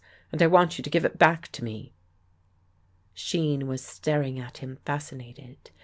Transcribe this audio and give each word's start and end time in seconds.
And 0.31 0.41
I 0.41 0.47
want 0.47 0.79
you 0.79 0.83
to 0.83 0.89
give 0.89 1.05
it 1.05 1.19
back 1.19 1.49
to 1.51 1.63
me. 1.63 1.93
Shean 3.13 3.67
was 3.67 3.85
staring 3.85 4.39
at 4.39 4.57
him 4.57 4.79
fascinated. 4.83 5.69